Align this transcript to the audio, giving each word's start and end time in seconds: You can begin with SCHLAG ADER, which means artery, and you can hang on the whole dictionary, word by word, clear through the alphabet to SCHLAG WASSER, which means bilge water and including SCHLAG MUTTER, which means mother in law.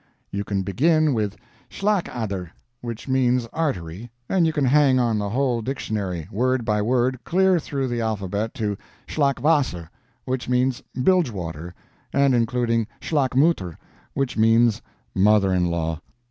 You 0.31 0.43
can 0.43 0.63
begin 0.63 1.13
with 1.13 1.37
SCHLAG 1.69 2.09
ADER, 2.09 2.51
which 2.81 3.07
means 3.07 3.45
artery, 3.53 4.09
and 4.27 4.47
you 4.47 4.51
can 4.51 4.65
hang 4.65 4.97
on 4.99 5.19
the 5.19 5.29
whole 5.29 5.61
dictionary, 5.61 6.27
word 6.31 6.65
by 6.65 6.81
word, 6.81 7.19
clear 7.23 7.59
through 7.59 7.87
the 7.87 8.01
alphabet 8.01 8.55
to 8.55 8.79
SCHLAG 9.07 9.41
WASSER, 9.41 9.91
which 10.25 10.49
means 10.49 10.81
bilge 11.03 11.29
water 11.29 11.75
and 12.11 12.33
including 12.33 12.87
SCHLAG 12.99 13.35
MUTTER, 13.35 13.77
which 14.15 14.35
means 14.35 14.81
mother 15.13 15.53
in 15.53 15.67
law. 15.69 15.99